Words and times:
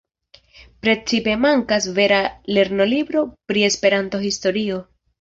Precipe 0.85 1.35
mankas 1.43 1.87
vera 1.99 2.23
lernolibro 2.59 3.25
pri 3.53 3.71
Esperanto-historio. 3.71 4.87